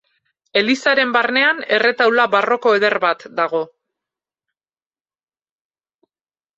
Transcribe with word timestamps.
Elizaren 0.61 1.11
barnean, 1.15 1.59
erretaula 1.77 2.25
barroko 2.33 2.73
eder 2.79 2.97
bat 3.05 3.29
dago. 3.43 3.63